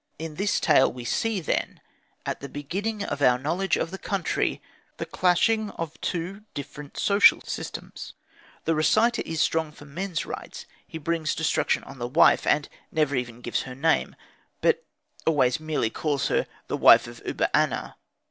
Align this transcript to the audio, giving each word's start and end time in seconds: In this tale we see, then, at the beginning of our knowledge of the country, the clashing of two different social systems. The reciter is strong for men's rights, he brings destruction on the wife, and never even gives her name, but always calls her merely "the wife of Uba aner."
In 0.17 0.33
this 0.33 0.59
tale 0.59 0.91
we 0.91 1.05
see, 1.05 1.41
then, 1.41 1.79
at 2.25 2.39
the 2.39 2.49
beginning 2.49 3.03
of 3.03 3.21
our 3.21 3.37
knowledge 3.37 3.77
of 3.77 3.91
the 3.91 3.99
country, 3.99 4.59
the 4.97 5.05
clashing 5.05 5.69
of 5.77 6.01
two 6.01 6.41
different 6.55 6.97
social 6.97 7.39
systems. 7.41 8.15
The 8.65 8.73
reciter 8.73 9.21
is 9.27 9.41
strong 9.41 9.71
for 9.71 9.85
men's 9.85 10.25
rights, 10.25 10.65
he 10.87 10.97
brings 10.97 11.35
destruction 11.35 11.83
on 11.83 11.99
the 11.99 12.07
wife, 12.07 12.47
and 12.47 12.67
never 12.91 13.15
even 13.15 13.41
gives 13.41 13.61
her 13.61 13.75
name, 13.75 14.15
but 14.59 14.83
always 15.27 15.57
calls 15.93 16.29
her 16.29 16.35
merely 16.35 16.49
"the 16.65 16.77
wife 16.77 17.05
of 17.05 17.21
Uba 17.23 17.51
aner." 17.55 17.93